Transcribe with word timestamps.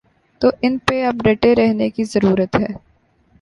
تو 0.41 0.47
ان 0.61 0.77
پہ 0.85 1.03
اب 1.05 1.15
ڈٹے 1.23 1.53
رہنے 1.55 1.89
کی 1.89 2.03
ضرورت 2.03 2.55
ہے۔ 2.55 2.67